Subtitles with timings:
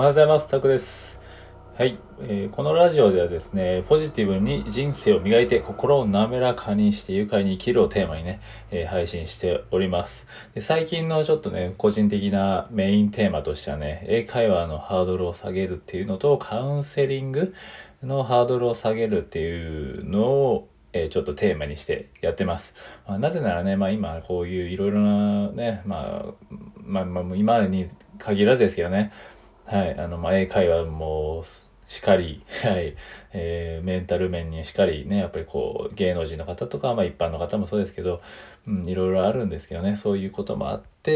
[0.00, 0.48] おはようございます。
[0.48, 1.20] タクです。
[1.76, 8.40] はい、えー、このラジオではですね、ポジティブに人生を磨いて心を滑らかにして愉快に生きるをテーマにね、
[8.70, 10.62] えー、配信しておりますで。
[10.62, 17.54] 最近のちょっとね、個人的なメインテーマとしてはね、英会話のハードルを下げるっていうのと、カウンセリング
[18.02, 22.74] のハードルを下げるっていうのをえー、ちょっとテーマにしてやってます。
[23.06, 27.88] まあ、なぜならね、まあ、今こういういろいろなね、まあ、まあ、まあ、今に
[28.18, 29.12] 限らずですけどね、
[29.70, 31.44] はい、あの、まあ、英会話も
[31.86, 32.96] しかり、 はい、
[33.32, 38.20] えー、メンタル面にしかりね、やっぱりこう、芸能人の方とか、まあ一般の方もそうですけど、
[38.66, 41.12] うん、いろいろあるんですけどね、そういうこともあって、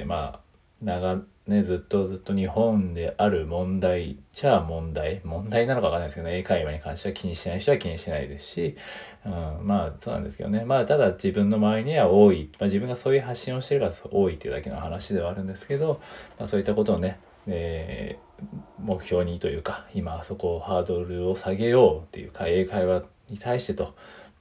[0.00, 0.40] えー、まあ、
[0.82, 8.76] 長、ね、ずっとずっと日本である問題じゃ問題、問題なのかわかんないですけど、ね、英会話に関しては気にしてない人は気にしてないですし、
[9.24, 9.32] うん、
[9.62, 10.64] まあそうなんですけどね。
[10.64, 16.00] まあただ自分の周りには多い、まあ自分がそういう発信をしてるから多いっていうだけの話ではあるんですけど、
[16.38, 18.44] まあそういったことをね、えー、
[18.78, 23.94] 目標にというか今そこをハードルを下げようっていうか英会話に対してと、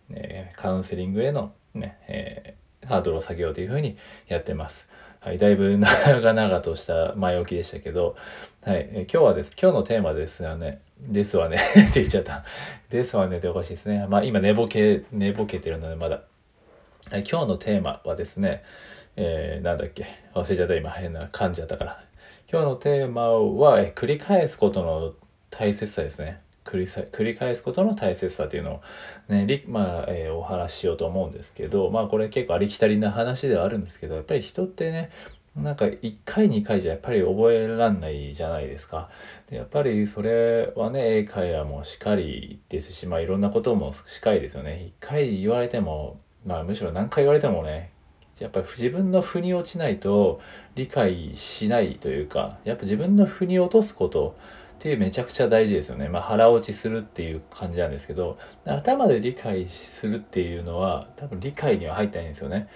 [0.10, 4.88] えー、カウンセリングへのね、えー、ハードルを下げようというふうにやってます。
[5.20, 8.16] はい、だいぶ長々とした前置きでしたけど、
[8.64, 9.56] はい、えー、今日はです。
[9.60, 11.58] 今日のテーマですがね、ですわね
[11.90, 12.44] って言っちゃった。
[12.90, 14.08] ですわねっておかしいですね。
[14.10, 16.24] まあ今寝ぼけ、寝ぼけてるのでまだ。
[17.12, 18.64] はい、今日のテーマはですね、
[19.16, 22.04] えー、なんだっけ忘れちゃった今変な噛んじゃったから。
[22.52, 25.14] 今日のテーマは、え繰り返すことの
[25.50, 26.42] 大切さですね。
[26.66, 28.80] 繰り繰り返すことの大切さというのを
[29.30, 35.12] ね、まあ、えー、お話ししようと思うんですけど、まあこれ結構ありきたりな話ではあるんですけど、やっぱり人ってね、
[35.56, 39.10] なんか1回2回じゃやっぱり覚えらんないじゃないですか。
[39.50, 44.92] でやっぱりそれはね、英会話もしっかりですし、まあいろんなこともしかりですよね。
[45.02, 47.92] 1回言われても、まあむしろ何回言われてもね、
[48.42, 50.42] やっぱり自分の腑に落ちないと
[50.76, 54.36] 理解しないというかやっぱ自分の腑に落とすこと
[54.76, 56.10] っていうめちゃくちゃ大事ですよね。
[56.10, 62.68] まあ腹落ちするっていう感じなんですけど頭で理解するっていうのは多分理解には入ってないんですよね。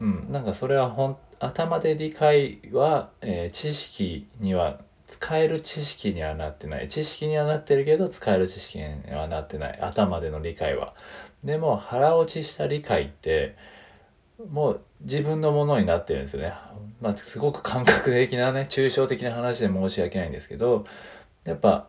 [0.00, 10.94] うん、なんかそれはほん頭で理解は、えー、知識には使える知識にはなってない知識にはなってるけど使える知識にはなってない頭での理解は。
[11.44, 13.54] でも腹落ちした理解って
[14.50, 16.52] もう自分のものになってるんですね。
[17.00, 20.84] まあ、すごく感覚的なね、抽象的な話で申し訳ないんですけど、
[21.44, 21.88] やっぱ、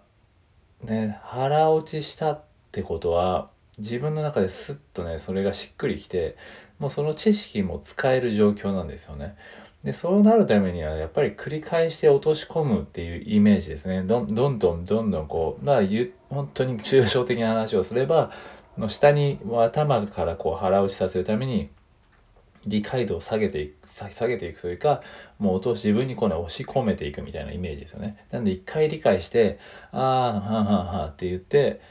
[0.83, 6.37] ね、腹落ちしたってことは、自分の中ですっとね、それがしっくりきて、
[6.77, 9.35] もうその知識も使える状況なんですよね。
[9.83, 14.03] で、そうなるためには、やっぱり繰り返して落とし込むっていうイメージですね。
[14.03, 15.81] どんどんどんどんこう、まあ、
[16.29, 18.31] 本当に抽象的な話をすれば、
[18.77, 21.69] の下に頭からこう腹落ちさせるために
[22.67, 25.01] 理解度を下げていく、下げていくというか、
[25.39, 28.25] もう音を自分にこうね、押し込めていくみたいなイメージですよね。
[28.31, 29.59] なんで一回理解して、
[29.91, 31.81] ああ、はんはんはんって言って、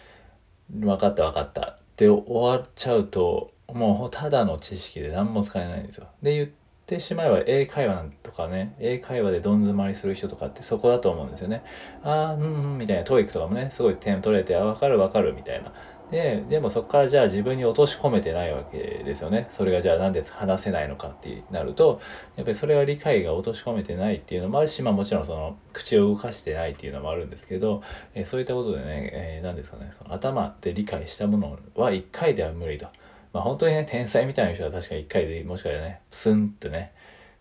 [0.71, 6.09] 分かった分かったって終わっちゃうと、もうただの知識で何も使えないんですよ。
[6.23, 6.49] で、言っ
[6.87, 11.63] てしまえば英会話とかね、英会話でどん詰まりする人とかってそこだと思うんですよね。
[12.03, 15.73] ああ、うんうんみたいな、トーイックとかもね、すごい点取れて、あ、分かる分かるみたいな。
[16.11, 19.49] で、でもそこからじゃあ自分に落とし込めてないわけですよね。
[19.51, 22.01] それがじゃあなんで話せないのかってなると、
[22.37, 27.83] やっぱりそれは理解が落とし込めてないっていうのもあるし、まあもちろんその口を動かしてないっていうのもあるんですけど、
[28.15, 32.87] えー、そういったことでね、えー、何ですかね、その頭で理解したものは一回では無理と。
[33.33, 36.91] まあ本当にね、天才みたいな人は確か一回でもしかしたらね、スンとね、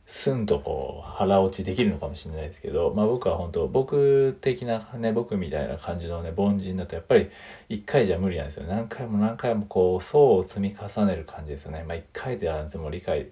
[0.05, 7.29] スンとこう腹落ちできるのかもしれないですけど、まあ僕は本当僕的なね、僕みたいな感じのね、凡人だとやっぱり
[7.69, 8.65] 一回じゃ無理なんですよ。
[8.67, 11.85] 何回も何回もこう層を積み重ねる感じですよね。
[11.87, 13.27] まあ一回ではでも理解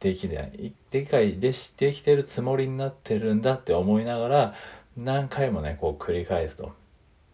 [0.00, 0.72] できない。
[0.90, 4.54] 理解でしできてるつもりになってるんだって思いながら
[4.96, 6.72] 何回もね、こう繰り返すと。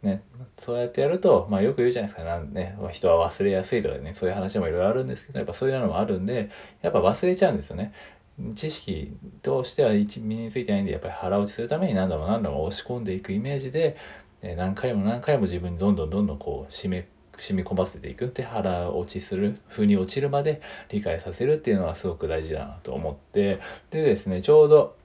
[0.03, 0.23] ね、
[0.59, 6.51] そうやってやると、まあよく言うじゃないですか、なんね、人は忘れやすいとかね、そういう話もいろいろあるんですけど、やっぱそういうのもあるんで、
[6.83, 7.93] やっぱ忘れちゃうんですよね。
[8.55, 13.97] 知識としては身についてないんでやっぱり腹落ちするために何度も何度も押し込んでいくイメージで
[14.43, 23.61] 何回も何回も自分にどんどんどんどんこう締め染み込ませていくで腹落ちする風に落ちるまで理解させるっていうのはすごく大事だなと思って
[23.91, 24.97] でですねちょうど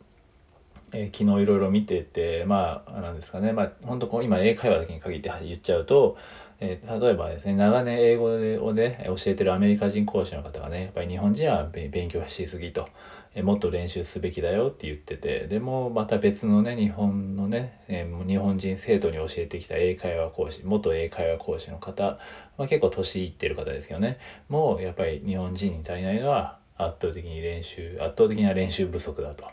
[0.94, 6.18] えー、昨日いろいろ見ててまあなんですかねまあ本当こう今英会話だけに限って言っちゃうと、
[6.60, 8.25] えー、例えばですね長年英語
[8.66, 12.89] をね教えてるアメリカ人講師の方がねやっぱり日本人は勉強しすぎと。
[13.33, 22.18] えもっと練習すべきだよって言っててでもまた別のね日本のね、え日本人生徒に教えてきた英会話講師元英会話講師の方、
[22.57, 24.19] まあ、結構年いってる方ですけどね
[24.50, 29.45] もうやっぱり日本人に足りないのは圧倒的に練習圧倒的な練習不足だと。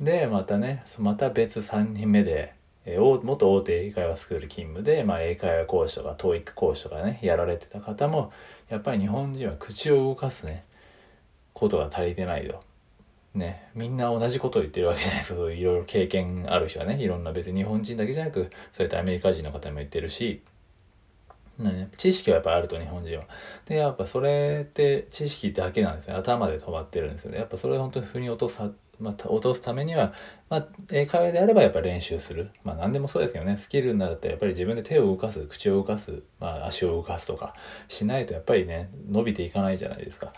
[0.00, 2.54] でまたねまた別3人目で
[2.86, 8.30] え、元大手英会話スクール勤務で、まあ、英会話講師とか TOEIC 講師とかねやられてた方も
[8.68, 10.64] やっぱり日本人は口を動かすね
[11.54, 12.62] ことが足りてないと。
[13.34, 15.40] ね、みんな同じことを言ってるわけじゃないですか。
[15.50, 20.42] いろいろ経験ある人はね、いろんな別に日本人だけじゃなく、そうやってアメリカ人の方も言ってるし、
[21.58, 23.24] ね、知識はやっぱあると日本人は。
[23.66, 26.14] で、やっぱそれって知識だけなんですね。
[26.14, 27.38] 頭で止まってるんですよね。
[27.38, 30.12] やっぱそれ本当に腑に落とさ、まあ、落とすためには、
[30.48, 32.50] まあ、英会話であればやっぱ練習する。
[32.64, 37.54] まあ何でもそうですけどね、スキルになるとやっぱり自分で手を動かす、口を動かす、まあ足を動かすとか
[37.88, 40.32] しないとやっぱりね、伸びていかないじゃないですか。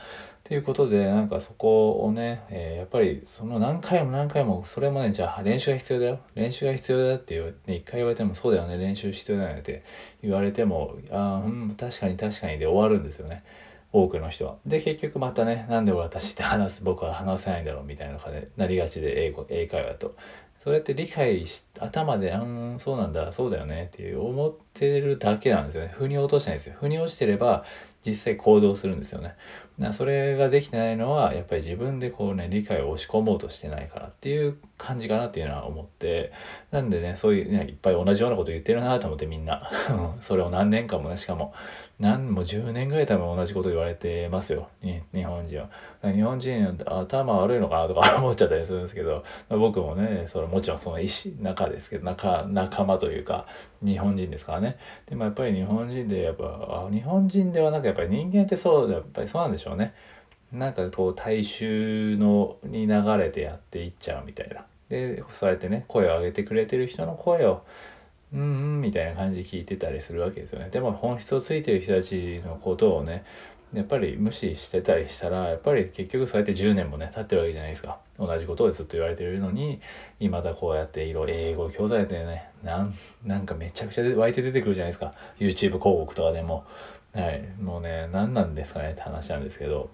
[0.44, 6.20] ということで、なんかそこをね、えー、やっぱりその何回も何回も、それもね、じゃあ練習が必要だよ。
[6.36, 9.82] 練習が必要だって言う、ね、一回言われてもそうだよね、練習必要だよねって
[10.22, 13.38] 言われても、ああ、うん、確かに確かにで終わるんですよね。
[13.92, 14.56] 多くの人は。
[14.66, 20.14] で、結局またね、なんで私って話す、僕は話せないんだろうみたいな感じになりがちで、英語、英会話と。
[20.62, 25.94] それって理解し、頭で、あん、そうなんだ、そうだよねっていう思ってるだけなんですよね。
[25.96, 26.74] 腑に落としてないですよ。
[26.78, 27.64] 腑に落ちてれば、
[28.04, 29.36] 実際行動するんですよね。
[29.78, 36.32] だそれができてないのはやっぱり自分でこうね理解を押し込もうとしてないからっていう感じかなっていうのは思って
[36.70, 39.70] なんでねそういうねいっぱい同じようなこと言ってるなと思ってみんな
[40.20, 41.52] それを何年間もねしかも
[41.98, 45.70] 何も10年ぐらい多分同じこと言われてますよ日本人は。
[46.02, 53.46] 日本人は頭悪いのかなとか思っちゃったりするんですけど僕もねそれもちろんその意思中ですけど仲仲間というか
[53.82, 54.76] 日本人ですからね。
[55.06, 59.94] でもやっぱり日本人でやっぱ日本人ではなくやっぱり人間ってそうやっぱりそうなんでしょうしょうね。
[60.52, 64.64] なんかこう大衆のに流れてやっていっちゃうみたいな。
[64.88, 67.62] でそうやってね声を上げてくれてる人の声を
[68.32, 68.44] うんう
[68.78, 70.68] んみたいな感じで聞いてたりするわけですよね。
[70.70, 73.24] でも本質をついてる人たちのことをね
[73.74, 79.80] やっぱり無視してたりしたらやっぱり結局そうやって10年もね経ってるわけじゃないですか同じことをずっと言われてるのに
[80.20, 86.64] 今だこうやって色英語教材でねなんなんかめちゃくちゃ湧いて出てくるじゃないですか YouTube 広告とかでも
[87.20, 89.90] はい、もうね何なんですかねって話なんですけど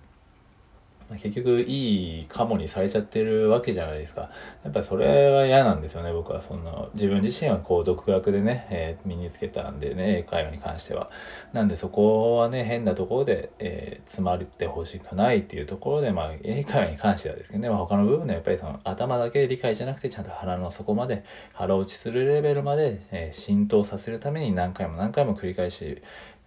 [1.18, 4.30] 結局いいカモにされちゃってるわけじゃないですか。
[4.64, 6.40] やっぱそれは嫌なんですよね、僕は。
[6.40, 11.10] その自分自身はこう独学でね、えー、身につけたんでね、英会話に関しては。
[11.52, 26.02] なんでそこはね、変なところで、えー、詰まってほしくないっていうところで、まあ英会話に関してはですけどね、まあ、他の部分でやっぱりその頭だけ理解じゃなくてちゃんと腹の底まで腹落ちするレベルまで、えー、浸透させるために何回も何回も繰り返し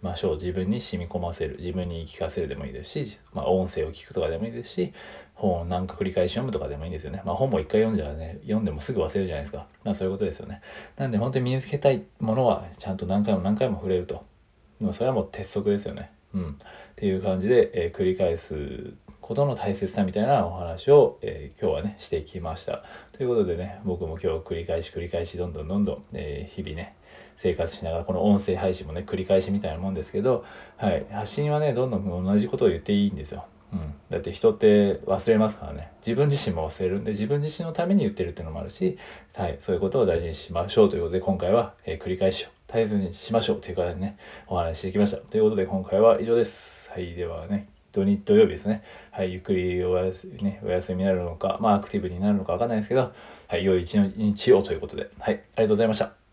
[0.06, 4.94] ましょう自分に染み込ませる自分に言い聞かせるでもいいですし、まあ、音声を聞くとかでもいいですし
[5.34, 7.22] 本を何か繰り返し読むとかでもいいんですよね。
[7.26, 9.68] まあ、本も一回読んじゃね読んでもすぐ忘れるじゃないですか。
[9.84, 10.62] まあ、そういうことですよね。
[10.96, 14.24] なんで本当に身につけたいものはちゃんと何回も何回も触れると。
[14.80, 16.12] でもそれはもう鉄則ですよね。
[16.36, 16.50] うん。
[16.52, 16.56] っ
[16.96, 22.84] ていう感じで、えー、繰り返すことの大切さみたいなお話を、えー、今日はねしてきました。
[23.12, 26.96] ということでね僕も今日繰り返し繰り返しどんどんどんどん、えー、日々ね
[27.38, 30.46] 生活しながらこの音声配信もね繰り返しみたいなもんですけど、
[30.78, 33.48] はい、発信はねどんどん同じことを言っていいんですよ。
[33.74, 38.98] うん、だって人って忘れますからね自分自身も忘れるんで自分自身のために言ってるっていうのもあるし、
[39.36, 44.18] はい、そういうことを大事にしましょうということで今回は、えー、繰り返しを大切にしましょうという形でね
[44.48, 48.84] お話ししてきましたということで今回は以上ですはいではね土日土曜日ですね。
[49.12, 53.14] はい、ゆっくりお休み、ね、お休みになるのか、まあアクティブになるのかわかんないですけど、
[53.48, 56.25] はい、良い一日をということで、はい、ありがとうございました。